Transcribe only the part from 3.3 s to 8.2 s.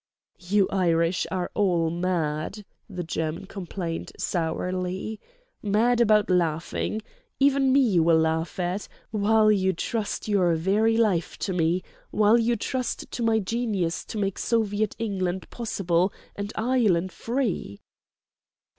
complained, sourly—"mad about laughing. Even me you will